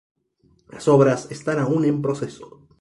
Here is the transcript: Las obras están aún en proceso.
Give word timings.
Las 0.71 0.87
obras 0.87 1.27
están 1.29 1.59
aún 1.59 1.85
en 1.85 2.01
proceso. 2.01 2.67